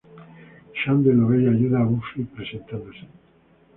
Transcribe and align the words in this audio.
Xander 0.79 1.13
lo 1.17 1.25
ve 1.29 1.43
y 1.43 1.47
ayuda 1.53 1.77
a 1.81 1.83
Buffy, 1.85 2.23
presentándose. 2.33 3.05